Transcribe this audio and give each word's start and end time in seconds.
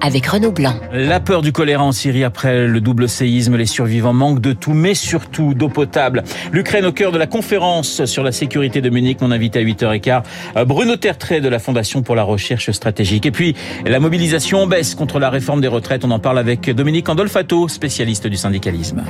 avec 0.00 0.26
Renaud 0.26 0.52
Blanc. 0.52 0.74
La 0.92 1.20
peur 1.20 1.42
du 1.42 1.52
choléra 1.52 1.84
en 1.84 1.92
Syrie 1.92 2.24
après 2.24 2.66
le 2.66 2.80
double 2.80 3.08
séisme, 3.08 3.56
les 3.56 3.66
survivants 3.66 4.12
manquent 4.12 4.40
de 4.40 4.52
tout, 4.52 4.72
mais 4.72 4.94
surtout 4.94 5.54
d'eau 5.54 5.68
potable. 5.68 6.24
L'Ukraine 6.52 6.86
au 6.86 6.92
cœur 6.92 7.12
de 7.12 7.18
la 7.18 7.26
conférence 7.26 8.04
sur 8.04 8.22
la 8.22 8.32
sécurité 8.32 8.80
de 8.80 8.90
Munich, 8.90 9.20
mon 9.20 9.30
invité 9.30 9.58
à 9.58 9.62
8h15, 9.62 10.64
Bruno 10.64 10.96
Tertrais 10.96 11.40
de 11.40 11.48
la 11.48 11.58
Fondation 11.58 12.02
pour 12.02 12.16
la 12.16 12.22
recherche 12.22 12.70
stratégique. 12.70 13.26
Et 13.26 13.30
puis, 13.30 13.54
la 13.84 14.00
mobilisation 14.00 14.62
en 14.62 14.66
baisse 14.66 14.94
contre 14.94 15.18
la 15.18 15.30
réforme 15.30 15.60
des 15.60 15.68
retraites, 15.68 16.04
on 16.04 16.10
en 16.10 16.18
parle 16.18 16.38
avec 16.38 16.70
Dominique 16.70 17.08
Andolfato, 17.08 17.68
spécialiste 17.68 18.26
du 18.26 18.36
syndicalisme. 18.36 19.02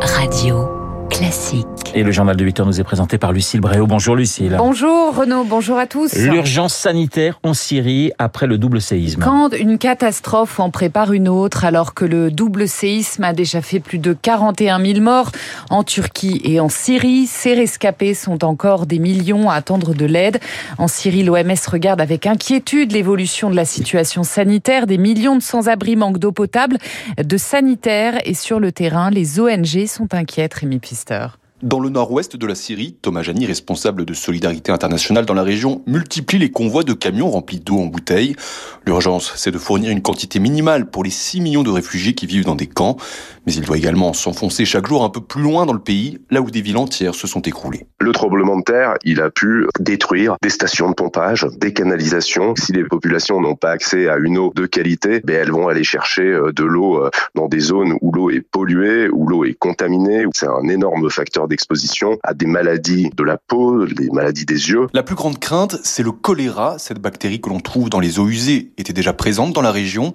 Radio 0.00 0.83
classique. 1.14 1.66
Et 1.94 2.02
le 2.02 2.10
journal 2.10 2.36
de 2.36 2.44
8 2.44 2.60
heures 2.60 2.66
nous 2.66 2.80
est 2.80 2.84
présenté 2.84 3.18
par 3.18 3.32
Lucille 3.32 3.60
Bréau. 3.60 3.86
Bonjour 3.86 4.16
Lucille. 4.16 4.56
Bonjour 4.58 5.14
Renaud, 5.14 5.44
bonjour 5.44 5.78
à 5.78 5.86
tous. 5.86 6.12
L'urgence 6.16 6.74
sanitaire 6.74 7.38
en 7.44 7.54
Syrie 7.54 8.10
après 8.18 8.48
le 8.48 8.58
double 8.58 8.80
séisme. 8.80 9.20
Quand 9.22 9.50
une 9.54 9.78
catastrophe 9.78 10.58
en 10.58 10.70
prépare 10.70 11.12
une 11.12 11.28
autre, 11.28 11.64
alors 11.64 11.94
que 11.94 12.04
le 12.04 12.32
double 12.32 12.66
séisme 12.66 13.22
a 13.22 13.32
déjà 13.32 13.62
fait 13.62 13.78
plus 13.78 13.98
de 13.98 14.12
41 14.12 14.84
000 14.84 15.00
morts 15.00 15.30
en 15.70 15.84
Turquie 15.84 16.40
et 16.42 16.58
en 16.58 16.68
Syrie, 16.68 17.26
ces 17.26 17.54
rescapés 17.54 18.14
sont 18.14 18.44
encore 18.44 18.86
des 18.86 18.98
millions 18.98 19.48
à 19.48 19.54
attendre 19.54 19.94
de 19.94 20.06
l'aide. 20.06 20.40
En 20.78 20.88
Syrie, 20.88 21.22
l'OMS 21.22 21.54
regarde 21.70 22.00
avec 22.00 22.26
inquiétude 22.26 22.90
l'évolution 22.90 23.50
de 23.50 23.56
la 23.56 23.64
situation 23.64 24.24
sanitaire. 24.24 24.88
Des 24.88 24.98
millions 24.98 25.36
de 25.36 25.42
sans-abri 25.42 25.94
manquent 25.94 26.18
d'eau 26.18 26.32
potable, 26.32 26.78
de 27.22 27.36
sanitaires 27.36 28.18
et 28.24 28.34
sur 28.34 28.58
le 28.58 28.72
terrain, 28.72 29.10
les 29.10 29.38
ONG 29.38 29.86
sont 29.86 30.12
inquiètes, 30.12 30.54
Rémi 30.54 30.80
Pister. 31.04 31.43
Dans 31.64 31.80
le 31.80 31.88
nord-ouest 31.88 32.36
de 32.36 32.46
la 32.46 32.54
Syrie, 32.54 32.94
Thomas 33.00 33.22
Jani, 33.22 33.46
responsable 33.46 34.04
de 34.04 34.12
Solidarité 34.12 34.70
internationale 34.70 35.24
dans 35.24 35.32
la 35.32 35.42
région, 35.42 35.82
multiplie 35.86 36.38
les 36.38 36.50
convois 36.50 36.82
de 36.82 36.92
camions 36.92 37.30
remplis 37.30 37.58
d'eau 37.58 37.78
en 37.78 37.86
bouteilles. 37.86 38.36
L'urgence, 38.84 39.32
c'est 39.36 39.50
de 39.50 39.56
fournir 39.56 39.90
une 39.90 40.02
quantité 40.02 40.40
minimale 40.40 40.90
pour 40.90 41.04
les 41.04 41.10
6 41.10 41.40
millions 41.40 41.62
de 41.62 41.70
réfugiés 41.70 42.12
qui 42.12 42.26
vivent 42.26 42.44
dans 42.44 42.54
des 42.54 42.66
camps. 42.66 42.98
Mais 43.46 43.54
il 43.54 43.62
doit 43.62 43.78
également 43.78 44.12
s'enfoncer 44.12 44.66
chaque 44.66 44.86
jour 44.86 45.04
un 45.04 45.08
peu 45.08 45.22
plus 45.22 45.42
loin 45.42 45.64
dans 45.64 45.72
le 45.72 45.78
pays, 45.78 46.18
là 46.30 46.42
où 46.42 46.50
des 46.50 46.60
villes 46.60 46.76
entières 46.76 47.14
se 47.14 47.26
sont 47.26 47.40
écroulées. 47.40 47.86
Le 47.98 48.12
tremblement 48.12 48.58
de 48.58 48.62
terre, 48.62 48.94
il 49.02 49.22
a 49.22 49.30
pu 49.30 49.66
détruire 49.80 50.36
des 50.42 50.50
stations 50.50 50.90
de 50.90 50.94
pompage, 50.94 51.46
des 51.58 51.72
canalisations. 51.72 52.54
Si 52.56 52.72
les 52.72 52.84
populations 52.84 53.40
n'ont 53.40 53.56
pas 53.56 53.70
accès 53.70 54.08
à 54.08 54.18
une 54.18 54.36
eau 54.36 54.52
de 54.54 54.66
qualité, 54.66 55.20
ben 55.24 55.36
elles 55.36 55.50
vont 55.50 55.68
aller 55.68 55.84
chercher 55.84 56.24
euh, 56.24 56.52
de 56.52 56.64
l'eau 56.64 57.02
euh, 57.02 57.10
dans 57.34 57.48
des 57.48 57.60
zones 57.60 57.96
où 58.02 58.12
l'eau 58.12 58.28
est 58.28 58.42
polluée, 58.42 59.08
où 59.08 59.26
l'eau 59.26 59.44
est 59.44 59.54
contaminée. 59.54 60.24
C'est 60.34 60.46
un 60.46 60.68
énorme 60.68 61.08
facteur 61.08 61.48
d'exposition 61.54 62.18
à 62.24 62.34
des 62.34 62.46
maladies 62.46 63.10
de 63.16 63.22
la 63.22 63.38
peau, 63.38 63.86
des 63.86 64.10
maladies 64.10 64.44
des 64.44 64.70
yeux. 64.70 64.88
La 64.92 65.04
plus 65.04 65.14
grande 65.14 65.38
crainte, 65.38 65.78
c'est 65.84 66.02
le 66.02 66.10
choléra. 66.10 66.80
Cette 66.80 66.98
bactérie 66.98 67.40
que 67.40 67.48
l'on 67.48 67.60
trouve 67.60 67.90
dans 67.90 68.00
les 68.00 68.18
eaux 68.18 68.26
usées 68.26 68.72
était 68.76 68.92
déjà 68.92 69.12
présente 69.12 69.52
dans 69.52 69.62
la 69.62 69.70
région. 69.70 70.12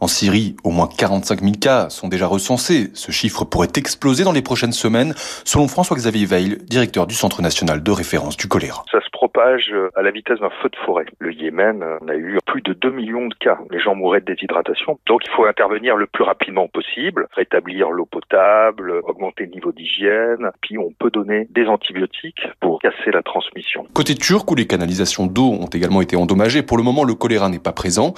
En 0.00 0.08
Syrie, 0.08 0.56
au 0.64 0.70
moins 0.70 0.88
45 0.88 1.40
000 1.40 1.52
cas 1.60 1.88
sont 1.88 2.08
déjà 2.08 2.26
recensés. 2.26 2.90
Ce 2.92 3.10
chiffre 3.10 3.44
pourrait 3.44 3.70
exploser 3.76 4.24
dans 4.24 4.32
les 4.32 4.42
prochaines 4.42 4.72
semaines, 4.72 5.14
selon 5.44 5.66
François-Xavier 5.66 6.26
Veil, 6.26 6.58
directeur 6.68 7.06
du 7.06 7.14
Centre 7.14 7.40
national 7.40 7.82
de 7.82 7.90
référence 7.90 8.36
du 8.36 8.48
choléra. 8.48 8.84
Ça 8.92 8.98
se 9.00 9.11
propage 9.22 9.72
à 9.94 10.02
la 10.02 10.10
vitesse 10.10 10.40
d'un 10.40 10.50
feu 10.50 10.68
de 10.68 10.76
forêt. 10.84 11.06
Le 11.20 11.32
Yémen, 11.32 11.84
on 12.00 12.08
a 12.08 12.16
eu 12.16 12.38
plus 12.44 12.60
de 12.60 12.72
2 12.72 12.90
millions 12.90 13.28
de 13.28 13.34
cas. 13.34 13.56
Les 13.70 13.78
gens 13.78 13.94
mouraient 13.94 14.18
de 14.18 14.24
déshydratation. 14.24 14.98
Donc 15.06 15.20
il 15.24 15.30
faut 15.30 15.44
intervenir 15.44 15.94
le 15.94 16.06
plus 16.08 16.24
rapidement 16.24 16.66
possible, 16.66 17.28
rétablir 17.30 17.90
l'eau 17.90 18.04
potable, 18.04 19.00
augmenter 19.04 19.44
le 19.44 19.52
niveau 19.52 19.70
d'hygiène, 19.70 20.50
puis 20.60 20.76
on 20.76 20.90
peut 20.98 21.10
donner 21.10 21.46
des 21.50 21.66
antibiotiques 21.66 22.48
pour 22.58 22.80
casser 22.80 23.12
la 23.12 23.22
transmission. 23.22 23.86
Côté 23.94 24.16
turc, 24.16 24.50
où 24.50 24.56
les 24.56 24.66
canalisations 24.66 25.28
d'eau 25.28 25.52
ont 25.52 25.66
également 25.66 26.02
été 26.02 26.16
endommagées, 26.16 26.62
pour 26.64 26.76
le 26.76 26.82
moment 26.82 27.04
le 27.04 27.14
choléra 27.14 27.48
n'est 27.48 27.60
pas 27.60 27.70
présent, 27.70 28.14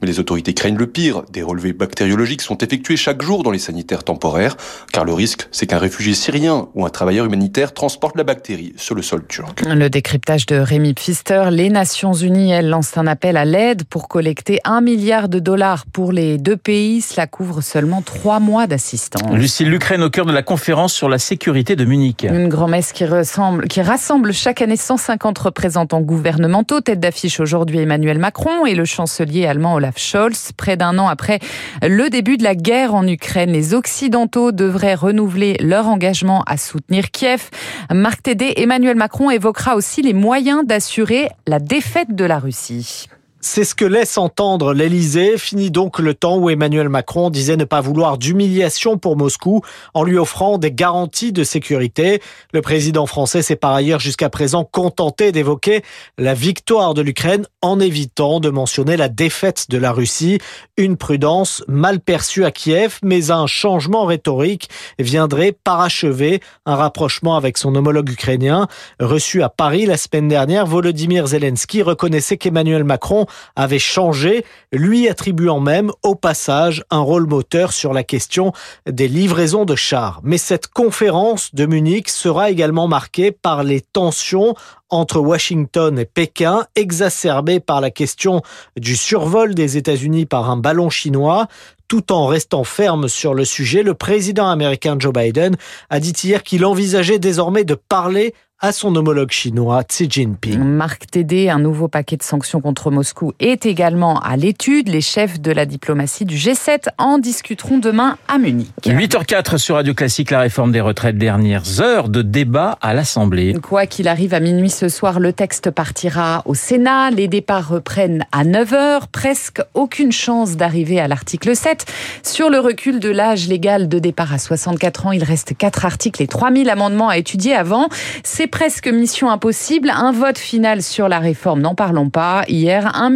mais 0.00 0.08
les 0.08 0.18
autorités 0.18 0.54
craignent 0.54 0.76
le 0.76 0.88
pire. 0.88 1.22
Des 1.30 1.42
relevés 1.42 1.72
bactériologiques 1.72 2.42
sont 2.42 2.58
effectués 2.58 2.96
chaque 2.96 3.22
jour 3.22 3.44
dans 3.44 3.52
les 3.52 3.60
sanitaires 3.60 4.02
temporaires, 4.02 4.56
car 4.92 5.04
le 5.04 5.12
risque, 5.12 5.46
c'est 5.52 5.68
qu'un 5.68 5.78
réfugié 5.78 6.14
syrien 6.14 6.68
ou 6.74 6.84
un 6.84 6.90
travailleur 6.90 7.26
humanitaire 7.26 7.72
transporte 7.74 8.16
la 8.16 8.24
bactérie 8.24 8.72
sur 8.76 8.96
le 8.96 9.02
sol 9.02 9.24
turc. 9.28 9.62
Le 9.64 9.88
décryptage 9.88 10.47
de 10.48 10.56
Rémi 10.56 10.94
Pfister, 10.94 11.44
les 11.50 11.68
Nations 11.68 12.14
Unies, 12.14 12.52
elles 12.52 12.70
lancent 12.70 12.96
un 12.96 13.06
appel 13.06 13.36
à 13.36 13.44
l'aide 13.44 13.84
pour 13.84 14.08
collecter 14.08 14.60
un 14.64 14.80
milliard 14.80 15.28
de 15.28 15.38
dollars 15.40 15.84
pour 15.92 16.10
les 16.10 16.38
deux 16.38 16.56
pays. 16.56 17.02
Cela 17.02 17.26
couvre 17.26 17.60
seulement 17.60 18.00
trois 18.00 18.40
mois 18.40 18.66
d'assistance. 18.66 19.30
Lucille, 19.30 19.68
l'Ukraine 19.68 20.02
au 20.02 20.08
cœur 20.08 20.24
de 20.24 20.32
la 20.32 20.42
conférence 20.42 20.94
sur 20.94 21.10
la 21.10 21.18
sécurité 21.18 21.76
de 21.76 21.84
Munich. 21.84 22.24
Une 22.24 22.48
grand-messe 22.48 22.92
qui, 22.92 23.04
ressemble, 23.04 23.68
qui 23.68 23.82
rassemble 23.82 24.32
chaque 24.32 24.62
année 24.62 24.78
150 24.78 25.38
représentants 25.38 26.00
gouvernementaux. 26.00 26.80
Tête 26.80 27.00
d'affiche 27.00 27.40
aujourd'hui 27.40 27.80
Emmanuel 27.80 28.18
Macron 28.18 28.64
et 28.64 28.74
le 28.74 28.86
chancelier 28.86 29.46
allemand 29.46 29.74
Olaf 29.74 29.98
Scholz. 29.98 30.52
Près 30.56 30.78
d'un 30.78 30.98
an 30.98 31.08
après 31.08 31.40
le 31.82 32.08
début 32.08 32.38
de 32.38 32.44
la 32.44 32.54
guerre 32.54 32.94
en 32.94 33.06
Ukraine, 33.06 33.52
les 33.52 33.74
Occidentaux 33.74 34.50
devraient 34.52 34.94
renouveler 34.94 35.58
leur 35.60 35.88
engagement 35.88 36.42
à 36.46 36.56
soutenir 36.56 37.10
Kiev. 37.10 37.50
Marc 37.92 38.22
Tédé, 38.22 38.54
Emmanuel 38.56 38.96
Macron 38.96 39.30
évoquera 39.30 39.76
aussi 39.76 40.00
les 40.00 40.14
moyens 40.14 40.37
d'assurer 40.62 41.30
la 41.46 41.58
défaite 41.58 42.14
de 42.14 42.24
la 42.24 42.38
Russie. 42.38 43.08
C'est 43.40 43.62
ce 43.62 43.76
que 43.76 43.84
laisse 43.84 44.18
entendre 44.18 44.74
l'Elysée. 44.74 45.38
Fini 45.38 45.70
donc 45.70 46.00
le 46.00 46.12
temps 46.12 46.38
où 46.38 46.50
Emmanuel 46.50 46.88
Macron 46.88 47.30
disait 47.30 47.56
ne 47.56 47.62
pas 47.62 47.80
vouloir 47.80 48.18
d'humiliation 48.18 48.98
pour 48.98 49.16
Moscou 49.16 49.60
en 49.94 50.02
lui 50.02 50.18
offrant 50.18 50.58
des 50.58 50.72
garanties 50.72 51.30
de 51.30 51.44
sécurité. 51.44 52.20
Le 52.52 52.62
président 52.62 53.06
français 53.06 53.42
s'est 53.42 53.54
par 53.54 53.74
ailleurs 53.74 54.00
jusqu'à 54.00 54.28
présent 54.28 54.64
contenté 54.64 55.30
d'évoquer 55.30 55.82
la 56.18 56.34
victoire 56.34 56.94
de 56.94 57.02
l'Ukraine 57.02 57.46
en 57.62 57.78
évitant 57.78 58.40
de 58.40 58.50
mentionner 58.50 58.96
la 58.96 59.08
défaite 59.08 59.66
de 59.70 59.78
la 59.78 59.92
Russie. 59.92 60.40
Une 60.76 60.96
prudence 60.96 61.62
mal 61.68 62.00
perçue 62.00 62.44
à 62.44 62.50
Kiev, 62.50 62.98
mais 63.04 63.30
un 63.30 63.46
changement 63.46 64.04
rhétorique 64.04 64.68
viendrait 64.98 65.52
parachever 65.52 66.40
un 66.66 66.74
rapprochement 66.74 67.36
avec 67.36 67.56
son 67.56 67.76
homologue 67.76 68.10
ukrainien. 68.10 68.66
Reçu 68.98 69.44
à 69.44 69.48
Paris 69.48 69.86
la 69.86 69.96
semaine 69.96 70.26
dernière, 70.26 70.66
Volodymyr 70.66 71.28
Zelensky 71.28 71.82
reconnaissait 71.82 72.36
qu'Emmanuel 72.36 72.82
Macron 72.82 73.26
avait 73.56 73.78
changé, 73.78 74.44
lui 74.72 75.08
attribuant 75.08 75.60
même 75.60 75.90
au 76.02 76.14
passage 76.14 76.84
un 76.90 77.00
rôle 77.00 77.26
moteur 77.26 77.72
sur 77.72 77.92
la 77.92 78.04
question 78.04 78.52
des 78.86 79.08
livraisons 79.08 79.64
de 79.64 79.74
chars. 79.74 80.20
Mais 80.22 80.38
cette 80.38 80.68
conférence 80.68 81.54
de 81.54 81.66
Munich 81.66 82.08
sera 82.08 82.50
également 82.50 82.88
marquée 82.88 83.32
par 83.32 83.62
les 83.62 83.80
tensions 83.80 84.54
entre 84.90 85.20
Washington 85.20 85.98
et 85.98 86.04
Pékin, 86.04 86.64
exacerbées 86.74 87.60
par 87.60 87.80
la 87.80 87.90
question 87.90 88.42
du 88.76 88.96
survol 88.96 89.54
des 89.54 89.76
États-Unis 89.76 90.26
par 90.26 90.50
un 90.50 90.56
ballon 90.56 90.90
chinois. 90.90 91.46
Tout 91.88 92.12
en 92.12 92.26
restant 92.26 92.64
ferme 92.64 93.08
sur 93.08 93.32
le 93.32 93.46
sujet, 93.46 93.82
le 93.82 93.94
président 93.94 94.48
américain 94.48 94.96
Joe 94.98 95.12
Biden 95.12 95.56
a 95.88 96.00
dit 96.00 96.12
hier 96.22 96.42
qu'il 96.42 96.66
envisageait 96.66 97.18
désormais 97.18 97.64
de 97.64 97.74
parler 97.74 98.34
à 98.60 98.72
son 98.72 98.96
homologue 98.96 99.30
chinois 99.30 99.84
Xi 99.84 100.10
Jinping. 100.10 100.58
Marc 100.58 101.06
Tédé, 101.06 101.48
un 101.48 101.60
nouveau 101.60 101.86
paquet 101.86 102.16
de 102.16 102.24
sanctions 102.24 102.60
contre 102.60 102.90
Moscou 102.90 103.32
est 103.38 103.66
également 103.66 104.18
à 104.18 104.36
l'étude. 104.36 104.88
Les 104.88 105.00
chefs 105.00 105.40
de 105.40 105.52
la 105.52 105.64
diplomatie 105.64 106.24
du 106.24 106.34
G7 106.34 106.88
en 106.98 107.18
discuteront 107.18 107.78
demain 107.78 108.18
à 108.26 108.38
Munich. 108.38 108.68
8h04 108.84 109.58
sur 109.58 109.76
Radio 109.76 109.94
Classique, 109.94 110.32
la 110.32 110.40
réforme 110.40 110.72
des 110.72 110.80
retraites. 110.80 111.16
Dernières 111.16 111.80
heures 111.80 112.08
de 112.08 112.20
débat 112.20 112.78
à 112.80 112.94
l'Assemblée. 112.94 113.54
Quoi 113.62 113.86
qu'il 113.86 114.08
arrive 114.08 114.34
à 114.34 114.40
minuit 114.40 114.70
ce 114.70 114.88
soir, 114.88 115.20
le 115.20 115.32
texte 115.32 115.70
partira 115.70 116.42
au 116.44 116.54
Sénat. 116.54 117.12
Les 117.12 117.28
départs 117.28 117.68
reprennent 117.68 118.26
à 118.32 118.42
9h. 118.42 119.02
Presque 119.12 119.62
aucune 119.74 120.10
chance 120.10 120.56
d'arriver 120.56 120.98
à 120.98 121.06
l'article 121.06 121.54
7. 121.54 121.86
Sur 122.24 122.50
le 122.50 122.58
recul 122.58 122.98
de 122.98 123.08
l'âge 123.08 123.46
légal 123.46 123.88
de 123.88 124.00
départ 124.00 124.32
à 124.32 124.38
64 124.38 125.06
ans, 125.06 125.12
il 125.12 125.22
reste 125.22 125.56
4 125.56 125.84
articles 125.84 126.20
et 126.20 126.26
3000 126.26 126.68
amendements 126.70 127.08
à 127.08 127.18
étudier 127.18 127.54
avant. 127.54 127.88
C'est 128.24 128.47
presque 128.48 128.88
mission 128.88 129.30
impossible. 129.30 129.90
Un 129.90 130.12
vote 130.12 130.38
final 130.38 130.82
sur 130.82 131.08
la 131.08 131.18
réforme, 131.18 131.60
n'en 131.60 131.74
parlons 131.74 132.10
pas. 132.10 132.44
Hier, 132.48 132.94
1 132.96 133.10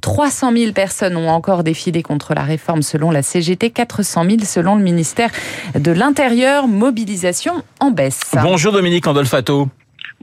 300 0.00 0.52
000 0.52 0.72
personnes 0.72 1.16
ont 1.16 1.28
encore 1.28 1.64
défilé 1.64 2.02
contre 2.02 2.34
la 2.34 2.42
réforme 2.42 2.82
selon 2.82 3.10
la 3.10 3.22
CGT, 3.22 3.70
400 3.70 4.24
000 4.24 4.36
selon 4.44 4.74
le 4.76 4.82
ministère 4.82 5.30
de 5.74 5.92
l'Intérieur. 5.92 6.68
Mobilisation 6.68 7.62
en 7.80 7.90
baisse. 7.90 8.34
Bonjour 8.42 8.72
Dominique 8.72 9.06
Andolfato. 9.06 9.68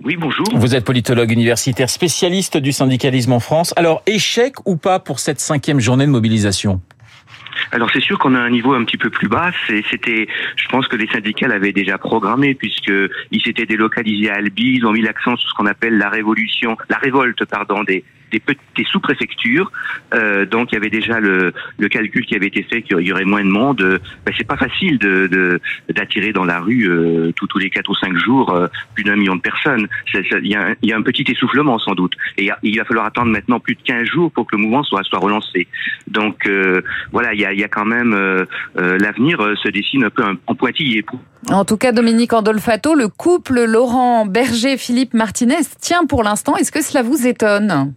Oui, 0.04 0.18
bonjour. 0.18 0.46
Vous 0.54 0.76
êtes 0.76 0.84
politologue 0.84 1.32
universitaire, 1.32 1.90
spécialiste 1.90 2.58
du 2.58 2.74
syndicalisme 2.74 3.32
en 3.32 3.40
France. 3.40 3.74
Alors, 3.78 4.02
échec 4.06 4.56
ou 4.66 4.76
pas 4.76 5.00
pour 5.00 5.20
cette 5.20 5.40
cinquième 5.40 5.80
journée 5.80 6.06
de 6.06 6.12
mobilisation? 6.12 6.82
Alors 7.72 7.90
c'est 7.92 8.02
sûr 8.02 8.20
qu'on 8.20 8.36
a 8.36 8.40
un 8.40 8.50
niveau 8.50 8.74
un 8.74 8.84
petit 8.84 8.98
peu 8.98 9.10
plus 9.10 9.28
bas. 9.28 9.52
C'était, 9.68 10.28
je 10.56 10.68
pense 10.68 10.88
que 10.88 10.96
les 10.96 11.08
syndicats 11.08 11.48
l'avaient 11.48 11.72
déjà 11.72 11.98
programmé 11.98 12.56
puisque 12.56 12.92
ils 13.32 13.42
s'étaient 13.42 13.66
délocalisés 13.66 14.30
à 14.30 14.36
Albi. 14.36 14.76
Ils 14.78 14.86
ont 14.86 14.92
mis 14.92 15.02
l'accent 15.02 15.36
sur 15.36 15.50
ce 15.50 15.54
qu'on 15.56 15.66
appelle 15.66 15.98
la 15.98 16.10
révolution, 16.10 16.78
la 16.90 16.98
révolte, 16.98 17.46
pardon, 17.46 17.84
des 17.84 18.04
des, 18.32 18.42
des 18.76 18.84
sous-préfectures. 18.86 19.72
Euh, 20.14 20.46
donc 20.46 20.72
il 20.72 20.76
y 20.76 20.78
avait 20.78 20.90
déjà 20.90 21.20
le, 21.20 21.54
le, 21.78 21.90
calcul 21.90 22.26
qui 22.26 22.36
avait 22.36 22.48
été 22.48 22.64
fait 22.64 22.82
qu'il 22.82 23.00
y 23.02 23.12
aurait 23.12 23.26
moins 23.26 23.44
de 23.44 23.50
monde. 23.50 24.00
Ben, 24.26 24.34
c'est 24.38 24.48
pas 24.48 24.58
facile 24.58 24.98
de 25.00 25.60
d'attirer 25.90 26.34
dans 26.34 26.46
la 26.46 26.60
rue 26.60 26.90
euh, 26.90 27.32
tous 27.36 27.58
les 27.58 27.70
quatre 27.70 27.90
ou 27.90 27.96
cinq 27.96 28.16
jours 28.18 28.52
euh, 28.52 28.68
plus 28.94 29.04
d'un 29.04 29.16
million 29.16 29.36
de 29.36 29.42
personnes. 29.42 29.88
Il 30.14 30.48
y, 30.48 30.56
a 30.56 30.68
un, 30.68 30.76
y, 30.82 30.92
a 30.92 30.98
un 30.98 31.02
petit 31.02 31.26
essoufflement 31.32 31.80
sans 31.80 31.94
doute. 31.94 32.14
Et 32.38 32.50
il 32.64 32.78
va 32.78 32.86
falloir 32.86 33.06
attendre 33.06 33.32
maintenant 33.32 33.60
plus 33.60 33.76
de 33.76 33.82
15 33.82 34.08
jours 34.08 34.32
pour 34.32 34.46
que 34.48 34.56
le 34.56 34.62
mouvement 34.62 34.84
soit 34.84 35.04
soit 35.04 35.20
relancé. 35.20 35.68
Donc 36.08 36.46
euh, 36.48 36.82
voilà, 37.12 37.34
il 37.34 37.40
y 37.40 37.46
a, 37.46 37.54
y 37.54 37.64
a, 37.64 37.68
quand 37.68 37.86
même 37.86 38.14
euh, 38.14 38.46
l'avenir 38.76 39.40
se 39.62 39.70
dessine 39.70 40.06
un 40.06 40.10
peu 40.10 40.24
en 40.48 40.56
pointillé. 40.56 41.06
En 41.52 41.66
tout 41.66 41.78
cas, 41.78 41.92
Dominique 41.92 42.34
Andolfato, 42.34 42.96
le 42.96 43.08
couple 43.08 43.66
Laurent 43.66 44.26
Berger-Philippe 44.26 45.14
Martinez 45.14 45.64
tient 45.80 46.06
pour 46.06 46.24
l'instant. 46.24 46.56
Est-ce 46.56 46.72
que 46.72 46.82
cela 46.82 47.04
vous 47.04 47.28
étonne? 47.28 47.94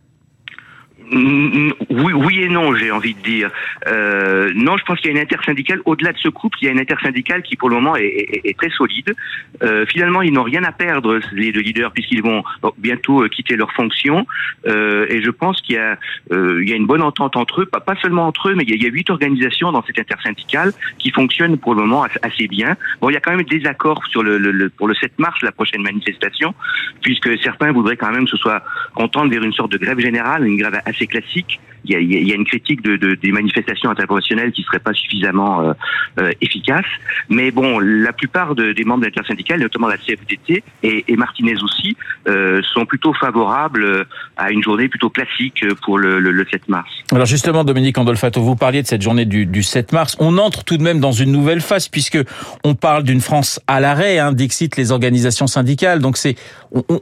Oui, 1.10 2.12
oui 2.12 2.40
et 2.42 2.48
non, 2.48 2.74
j'ai 2.74 2.90
envie 2.90 3.14
de 3.14 3.20
dire. 3.20 3.50
Euh, 3.86 4.52
non, 4.54 4.76
je 4.76 4.84
pense 4.84 4.98
qu'il 5.00 5.10
y 5.10 5.14
a 5.14 5.16
une 5.16 5.22
intersyndicale. 5.22 5.80
Au-delà 5.84 6.12
de 6.12 6.18
ce 6.18 6.28
couple, 6.28 6.58
il 6.60 6.66
y 6.66 6.68
a 6.68 6.72
une 6.72 6.80
intersyndicale 6.80 7.42
qui, 7.42 7.56
pour 7.56 7.68
le 7.68 7.76
moment, 7.76 7.96
est, 7.96 8.56
très 8.58 8.70
solide. 8.70 9.14
Euh, 9.62 9.86
finalement, 9.86 10.22
ils 10.22 10.32
n'ont 10.32 10.42
rien 10.42 10.64
à 10.64 10.72
perdre, 10.72 11.20
les 11.32 11.52
deux 11.52 11.60
leaders, 11.60 11.92
puisqu'ils 11.92 12.22
vont 12.22 12.42
bientôt 12.78 13.22
euh, 13.22 13.28
quitter 13.28 13.56
leurs 13.56 13.72
fonctions. 13.72 14.26
Euh, 14.66 15.06
et 15.08 15.22
je 15.22 15.30
pense 15.30 15.60
qu'il 15.60 15.76
y, 15.76 15.78
a, 15.78 15.98
euh, 16.32 16.64
y 16.64 16.72
a 16.72 16.76
une 16.76 16.86
bonne 16.86 17.02
entente 17.02 17.36
entre 17.36 17.62
eux, 17.62 17.66
pas, 17.66 17.82
seulement 18.02 18.26
entre 18.26 18.50
eux, 18.50 18.54
mais 18.54 18.64
il 18.64 18.82
y, 18.82 18.86
a, 18.86 18.90
huit 18.90 19.08
organisations 19.10 19.72
dans 19.72 19.82
cette 19.84 19.98
intersyndicale 19.98 20.72
qui 20.98 21.10
fonctionnent 21.10 21.58
pour 21.58 21.74
le 21.74 21.82
moment 21.82 22.06
assez 22.22 22.48
bien. 22.48 22.76
Bon, 23.00 23.10
il 23.10 23.14
y 23.14 23.16
a 23.16 23.20
quand 23.20 23.34
même 23.34 23.44
des 23.44 23.66
accords 23.66 24.04
sur 24.06 24.22
le, 24.22 24.38
le, 24.38 24.70
pour 24.70 24.88
le 24.88 24.94
7 24.94 25.18
mars, 25.18 25.40
la 25.42 25.52
prochaine 25.52 25.82
manifestation, 25.82 26.54
puisque 27.02 27.38
certains 27.42 27.72
voudraient 27.72 27.96
quand 27.96 28.10
même 28.10 28.24
que 28.24 28.30
ce 28.30 28.36
soit 28.36 28.62
entendre 28.94 29.30
vers 29.30 29.42
une 29.42 29.52
sorte 29.52 29.72
de 29.72 29.78
grève 29.78 29.98
générale, 29.98 30.46
une 30.46 30.56
grève 30.56 30.80
assez 30.84 30.97
classique. 31.06 31.60
Il 31.84 31.92
y 31.92 32.32
a, 32.32 32.34
une 32.34 32.44
critique 32.44 32.82
de, 32.82 32.96
de, 32.96 33.14
des 33.14 33.32
manifestations 33.32 33.88
interprofessionnelles 33.88 34.52
qui 34.52 34.62
seraient 34.62 34.80
pas 34.80 34.92
suffisamment 34.92 35.62
euh, 35.62 35.72
euh, 36.18 36.32
efficaces. 36.40 36.84
Mais 37.28 37.50
bon, 37.50 37.78
la 37.78 38.12
plupart 38.12 38.54
de, 38.54 38.72
des 38.72 38.84
membres 38.84 39.00
de 39.00 39.06
l'intersyndicale, 39.06 39.60
notamment 39.60 39.86
la 39.86 39.96
CFDT 39.96 40.62
et, 40.82 41.16
Martinez 41.16 41.54
aussi, 41.62 41.96
euh, 42.26 42.60
sont 42.74 42.84
plutôt 42.84 43.14
favorables 43.14 44.06
à 44.36 44.50
une 44.50 44.62
journée 44.62 44.88
plutôt 44.88 45.08
classique 45.08 45.64
pour 45.82 45.98
le, 45.98 46.18
le, 46.18 46.30
le 46.30 46.46
7 46.50 46.68
mars. 46.68 46.90
Alors 47.12 47.26
justement, 47.26 47.64
Dominique 47.64 47.96
Andolfato, 47.96 48.42
vous 48.42 48.56
parliez 48.56 48.82
de 48.82 48.86
cette 48.86 49.02
journée 49.02 49.24
du, 49.24 49.46
du 49.46 49.62
7 49.62 49.92
mars. 49.92 50.16
On 50.18 50.36
entre 50.36 50.64
tout 50.64 50.76
de 50.76 50.82
même 50.82 51.00
dans 51.00 51.12
une 51.12 51.32
nouvelle 51.32 51.60
phase 51.60 51.88
puisque 51.88 52.18
on 52.64 52.74
parle 52.74 53.04
d'une 53.04 53.20
France 53.20 53.60
à 53.66 53.80
l'arrêt, 53.80 54.18
hein, 54.18 54.32
dixit 54.32 54.76
les 54.76 54.92
organisations 54.92 55.46
syndicales. 55.46 56.00
Donc 56.00 56.16
c'est, 56.16 56.34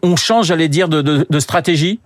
on, 0.03 0.17
change, 0.17 0.47
j'allais 0.47 0.69
dire, 0.69 0.89
de 0.89 1.41
stratégie? 1.41 1.99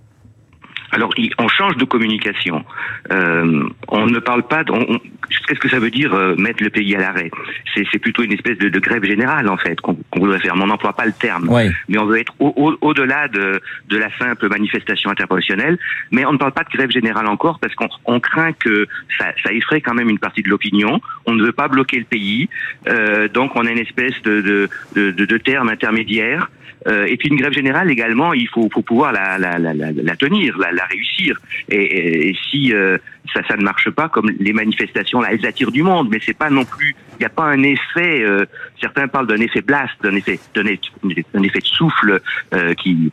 Alors, 0.93 1.13
on 1.39 1.49
change 1.49 1.77
de 1.77 1.85
communication. 1.85 2.65
Euh, 3.13 3.69
on 3.89 4.07
ne 4.07 4.19
parle 4.19 4.43
pas. 4.43 4.65
Qu'est-ce 4.65 5.61
que 5.61 5.69
ça 5.69 5.79
veut 5.79 5.91
dire 5.91 6.13
euh, 6.15 6.35
mettre 6.37 6.63
le 6.63 6.71
pays 6.71 6.95
à 6.97 7.01
l'arrêt? 7.01 7.31
C'est 7.75 7.99
plutôt 7.99 8.23
une 8.23 8.33
espèce 8.33 8.59
de, 8.59 8.69
de, 8.69 8.79
grève 8.81 9.05
générale 9.05 9.49
en 9.49 9.57
fait 9.57 9.81
qu'on 9.81 9.95
qu 9.95 10.19
voudrait 10.19 10.41
faire. 10.41 10.57
Mais 10.57 10.65
on 10.65 10.67
n'emploie 10.67 10.93
pas 10.93 11.07
le 11.07 11.13
terme. 11.13 11.49
Ouais. 11.49 11.71
Mais 11.89 11.99
on 11.99 12.07
veut 12.07 12.19
être 12.19 12.33
au-delà 12.41 13.27
au, 13.27 13.29
de, 13.29 13.61
de, 13.89 13.97
la 13.97 14.11
simple 14.19 14.49
manifestation 14.49 15.11
interprofessionnelle. 15.11 15.79
Mais 16.11 16.25
on 16.25 16.33
ne 16.33 16.39
parle 16.39 16.53
pas 16.53 16.65
de 16.65 16.77
grève 16.77 16.91
générale 16.91 17.27
encore 17.27 17.61
parce 17.61 17.75
qu'on 17.75 18.21
craint 18.21 18.53
que 18.53 18.87
ça, 19.19 19.27
ça, 19.45 19.53
effraie 19.53 19.81
quand 19.81 19.95
même 19.95 20.11
une 20.11 20.19
partie 20.19 20.43
de 20.43 20.49
l'opinion. 20.49 21.01
On 21.27 21.35
ne 21.35 21.45
veut 21.45 21.53
pas 21.53 21.69
bloquer 21.69 21.99
le 21.99 22.05
pays. 22.05 22.49
Euh, 22.89 23.29
donc, 23.29 23.53
on 23.55 23.65
a 23.67 23.71
une 23.71 23.79
espèce 23.79 24.21
de, 24.23 24.69
de, 24.95 25.11
de 25.11 25.37
terme 25.39 25.69
intermédiaire. 25.69 26.49
Euh, 26.87 27.07
et 27.07 27.17
puis 27.17 27.29
une 27.29 27.37
grève 27.37 27.53
générale 27.53 27.91
également, 27.91 28.33
il 28.33 28.49
faut, 28.49 28.69
faut 28.73 28.83
pouvoir 28.83 29.13
la, 29.13 29.39
la, 29.39 29.59
la, 29.59 29.75
la 29.75 30.17
tenir, 30.17 30.57
la, 30.59 30.85
réussir. 30.87 31.39
Et, 31.69 32.31
et, 32.31 32.37
si 32.51 32.73
euh, 32.73 32.99
ça, 33.35 33.43
ça 33.47 33.57
ne 33.57 33.63
marche 33.63 33.91
pas, 33.91 34.09
comme 34.09 34.31
les 34.39 34.53
manifestations, 34.53 35.21
là, 35.21 35.29
elles 35.33 35.45
attirent 35.47 35.73
du 35.73 35.83
monde, 35.83 36.09
mais 36.11 36.19
c'est 36.25 36.37
pas 36.37 36.51
non 36.51 36.65
plus, 36.65 36.95
il 37.13 37.21
n'y 37.21 37.27
a 37.27 37.31
pas 37.31 37.45
un 37.45 37.63
effet. 37.63 38.23
Euh, 38.23 38.47
certains 38.81 39.09
parlent 39.09 39.27
d'un 39.27 39.41
effet 39.41 39.61
blast, 39.61 39.93
d'un 40.03 40.17
effet, 40.17 40.41
d'un 40.55 40.67
effet 40.67 41.61
de 41.61 41.67
souffle 41.67 42.21
euh, 42.55 42.75
qui 42.75 43.13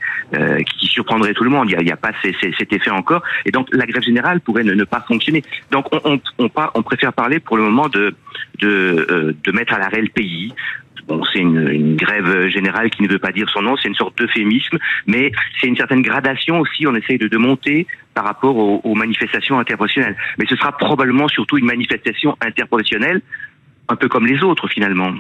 qui 0.80 0.88
surprendrait 0.88 1.34
tout 1.34 1.44
le 1.44 1.50
monde. 1.50 1.70
Il 1.70 1.86
n'y 1.86 1.92
a, 1.92 1.98
pas 1.98 2.12
cet 2.22 2.74
effet 2.74 2.90
encore. 2.90 3.24
Et 3.46 3.52
donc 3.52 3.68
la 3.72 3.86
grève 3.86 4.04
générale 4.04 4.42
pourrait 4.42 4.64
ne, 4.64 4.84
pas 4.84 5.04
fonctionner. 5.08 5.44
Donc 5.72 5.88
on, 5.94 6.02
on, 6.04 6.22
on, 6.40 6.50
on, 6.74 6.84
préfère 6.84 7.14
parler 7.14 7.40
pour 7.40 7.58
le 7.58 7.64
moment 7.64 7.90
de 7.90 8.16
de, 8.60 9.36
de 9.44 9.52
mettre 9.52 9.74
à 9.74 9.80
l'arrêt 9.80 10.02
le 10.02 10.10
pays 10.10 10.54
Bon, 11.08 11.24
c'est 11.32 11.40
une, 11.40 11.96
grève 11.96 12.48
générale 12.48 12.90
qui 12.90 13.04
ne 13.04 13.08
veut 13.08 13.20
pas 13.20 13.32
dire 13.32 13.50
son 13.50 13.62
nom, 13.62 13.76
c'est 13.78 13.88
une 13.88 13.96
sorte 13.96 14.18
d'euphémisme, 14.18 14.78
mais 15.06 15.32
c'est 15.60 15.68
une 15.68 15.76
certaine 15.76 16.02
gradation 16.02 16.60
aussi. 16.60 16.88
On 16.88 16.96
essaye 16.96 17.18
de, 17.18 17.28
de 17.28 17.38
monter 17.38 17.88
par 18.14 18.26
rapport 18.26 18.58
aux, 18.58 18.96
manifestations 18.96 19.60
interprofessionnelles. 19.60 20.18
Mais 20.40 20.46
ce 20.50 20.56
sera 20.56 20.76
probablement 20.76 21.28
surtout 21.28 21.58
une 21.58 21.66
manifestation 21.66 22.36
interprofessionnelle, 22.42 23.22
un 23.90 23.96
peu 23.96 24.08
comme 24.08 24.26
les 24.26 24.42
autres 24.42 24.68
finalement. 24.68 25.14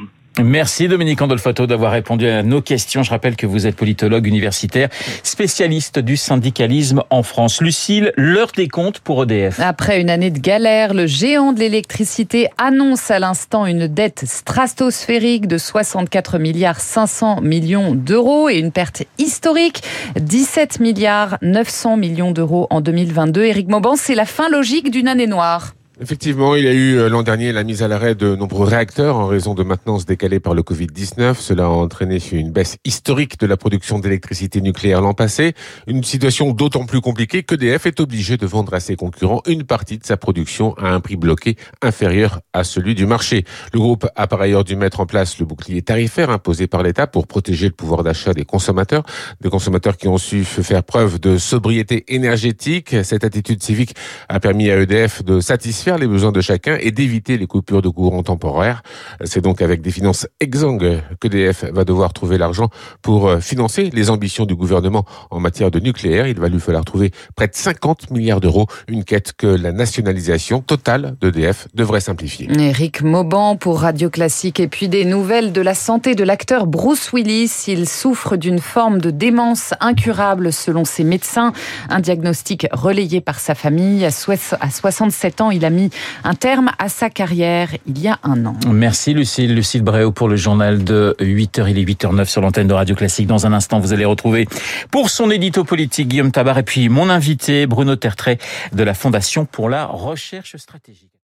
Merci 0.43 0.87
Dominique 0.87 1.21
Andolfato 1.21 1.65
d'avoir 1.65 1.91
répondu 1.91 2.27
à 2.27 2.43
nos 2.43 2.61
questions. 2.61 3.01
Je 3.01 3.09
rappelle 3.09 3.35
que 3.35 3.47
vous 3.47 3.65
êtes 3.65 3.75
politologue 3.75 4.27
universitaire, 4.27 4.89
spécialiste 5.23 5.99
du 5.99 6.15
syndicalisme 6.15 7.03
en 7.09 7.23
France. 7.23 7.61
Lucille, 7.61 8.11
l'heure 8.17 8.51
des 8.55 8.67
comptes 8.67 8.99
pour 8.99 9.23
EDF. 9.23 9.59
Après 9.59 9.99
une 9.99 10.09
année 10.09 10.29
de 10.29 10.39
galère, 10.39 10.93
le 10.93 11.07
géant 11.07 11.53
de 11.53 11.59
l'électricité 11.59 12.49
annonce 12.57 13.09
à 13.09 13.19
l'instant 13.19 13.65
une 13.65 13.87
dette 13.87 14.25
stratosphérique 14.25 15.47
de 15.47 15.57
64 15.57 16.37
milliards 16.37 16.79
500 16.79 17.41
millions 17.41 17.95
d'euros 17.95 18.49
et 18.49 18.57
une 18.57 18.71
perte 18.71 19.03
historique 19.17 19.81
17 20.19 20.79
milliards 20.79 21.37
900 21.41 21.97
millions 21.97 22.31
d'euros 22.31 22.67
en 22.69 22.81
2022. 22.81 23.43
Éric 23.43 23.69
Mauban, 23.69 23.95
c'est 23.95 24.15
la 24.15 24.25
fin 24.25 24.49
logique 24.49 24.91
d'une 24.91 25.07
année 25.07 25.27
noire. 25.27 25.76
Effectivement, 25.99 26.55
il 26.55 26.63
y 26.63 26.67
a 26.67 26.73
eu 26.73 27.09
l'an 27.09 27.23
dernier 27.23 27.51
la 27.51 27.63
mise 27.63 27.81
à 27.81 27.87
l'arrêt 27.87 28.13
de 28.13 28.35
nombreux 28.35 28.67
réacteurs 28.67 29.17
en 29.17 29.25
raison 29.25 29.55
de 29.55 29.63
maintenance 29.63 30.05
décalée 30.05 30.39
par 30.39 30.53
le 30.53 30.61
Covid-19. 30.61 31.33
Cela 31.39 31.65
a 31.65 31.69
entraîné 31.69 32.19
une 32.33 32.51
baisse 32.51 32.77
historique 32.85 33.39
de 33.39 33.47
la 33.47 33.57
production 33.57 33.97
d'électricité 33.97 34.61
nucléaire 34.61 35.01
l'an 35.01 35.15
passé. 35.15 35.55
Une 35.87 36.03
situation 36.03 36.51
d'autant 36.51 36.85
plus 36.85 37.01
compliquée 37.01 37.41
qu'EDF 37.41 37.87
est 37.87 37.99
obligé 37.99 38.37
de 38.37 38.45
vendre 38.45 38.75
à 38.75 38.79
ses 38.79 38.95
concurrents 38.95 39.41
une 39.47 39.63
partie 39.63 39.97
de 39.97 40.05
sa 40.05 40.17
production 40.17 40.75
à 40.77 40.89
un 40.89 40.99
prix 40.99 41.15
bloqué 41.15 41.55
inférieur 41.81 42.41
à 42.53 42.63
celui 42.63 42.93
du 42.93 43.07
marché. 43.07 43.43
Le 43.73 43.79
groupe 43.79 44.07
a 44.15 44.27
par 44.27 44.41
ailleurs 44.41 44.65
dû 44.65 44.75
mettre 44.75 44.99
en 44.99 45.07
place 45.07 45.39
le 45.39 45.47
bouclier 45.47 45.81
tarifaire 45.81 46.29
imposé 46.29 46.67
par 46.67 46.83
l'État 46.83 47.07
pour 47.07 47.25
protéger 47.25 47.65
le 47.65 47.73
pouvoir 47.73 48.03
d'achat 48.03 48.35
des 48.35 48.45
consommateurs. 48.45 49.01
Des 49.41 49.49
consommateurs 49.49 49.97
qui 49.97 50.07
ont 50.07 50.19
su 50.19 50.43
faire 50.43 50.83
preuve 50.83 51.19
de 51.19 51.39
sobriété 51.39 52.05
énergétique. 52.13 52.95
Cette 53.03 53.23
attitude 53.23 53.63
civique 53.63 53.95
a 54.29 54.39
permis 54.39 54.69
à 54.69 54.79
EDF 54.79 55.23
de 55.23 55.39
satisfaire 55.39 55.86
les 55.95 56.07
besoins 56.07 56.33
de 56.33 56.41
chacun 56.41 56.77
et 56.81 56.91
d'éviter 56.91 57.37
les 57.37 57.47
coupures 57.47 57.81
de 57.81 57.87
courant 57.87 58.23
temporaires. 58.23 58.83
C'est 59.23 59.41
donc 59.41 59.61
avec 59.61 59.81
des 59.81 59.91
finances 59.91 60.27
exsangues 60.41 61.01
qu'EDF 61.21 61.63
va 61.71 61.85
devoir 61.85 62.11
trouver 62.11 62.37
l'argent 62.37 62.69
pour 63.01 63.31
financer 63.39 63.89
les 63.93 64.09
ambitions 64.09 64.45
du 64.45 64.55
gouvernement 64.55 65.05
en 65.31 65.39
matière 65.39 65.71
de 65.71 65.79
nucléaire. 65.79 66.27
Il 66.27 66.39
va 66.39 66.49
lui 66.49 66.59
falloir 66.59 66.83
trouver 66.83 67.11
près 67.35 67.47
de 67.47 67.55
50 67.55 68.11
milliards 68.11 68.41
d'euros, 68.41 68.67
une 68.89 69.05
quête 69.05 69.31
que 69.37 69.47
la 69.47 69.71
nationalisation 69.71 70.59
totale 70.59 71.15
d'EDF 71.21 71.69
devrait 71.73 72.01
simplifier. 72.01 72.49
Éric 72.59 73.01
Mauban 73.01 73.55
pour 73.55 73.79
Radio 73.79 74.09
Classique 74.09 74.59
et 74.59 74.67
puis 74.67 74.89
des 74.89 75.05
nouvelles 75.05 75.53
de 75.53 75.61
la 75.61 75.73
santé 75.73 76.15
de 76.15 76.23
l'acteur 76.23 76.67
Bruce 76.67 77.13
Willis. 77.13 77.63
Il 77.67 77.87
souffre 77.87 78.35
d'une 78.35 78.59
forme 78.59 78.99
de 78.99 79.11
démence 79.11 79.73
incurable 79.79 80.51
selon 80.51 80.83
ses 80.83 81.03
médecins. 81.03 81.53
Un 81.89 81.99
diagnostic 81.99 82.67
relayé 82.71 83.21
par 83.21 83.39
sa 83.39 83.55
famille. 83.55 84.05
À 84.05 84.11
67 84.11 85.41
ans, 85.41 85.51
il 85.51 85.63
a 85.63 85.69
mis 85.77 85.89
un 86.23 86.33
terme 86.33 86.71
à 86.79 86.89
sa 86.89 87.09
carrière 87.09 87.69
il 87.85 87.99
y 87.99 88.07
a 88.07 88.19
un 88.23 88.45
an. 88.45 88.55
Merci 88.67 89.13
Lucille. 89.13 89.53
Lucille 89.53 89.83
Bréau 89.83 90.11
pour 90.11 90.27
le 90.27 90.35
journal 90.35 90.83
de 90.83 91.15
8h. 91.19 91.69
Il 91.69 91.77
est 91.77 91.83
8h09 91.83 92.25
sur 92.25 92.41
l'antenne 92.41 92.67
de 92.67 92.73
Radio 92.73 92.95
Classique. 92.95 93.27
Dans 93.27 93.45
un 93.45 93.53
instant, 93.53 93.79
vous 93.79 93.93
allez 93.93 94.05
retrouver 94.05 94.47
pour 94.91 95.09
son 95.09 95.29
édito 95.29 95.63
politique 95.63 96.07
Guillaume 96.07 96.31
Tabar 96.31 96.57
et 96.57 96.63
puis 96.63 96.89
mon 96.89 97.09
invité 97.09 97.67
Bruno 97.67 97.95
Tertrais 97.95 98.39
de 98.73 98.83
la 98.83 98.93
Fondation 98.93 99.45
pour 99.45 99.69
la 99.69 99.85
recherche 99.85 100.57
stratégique. 100.57 101.11